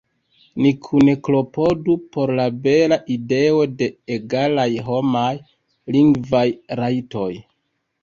Ni 0.63 0.69
kune 0.85 1.13
klopodu 1.27 1.97
por 2.15 2.33
la 2.41 2.47
bela 2.65 2.99
ideo 3.17 3.61
de 3.83 3.91
egalaj 4.19 4.69
homaj 4.91 5.31
lingvaj 5.97 6.47
rajtoj! 6.85 7.33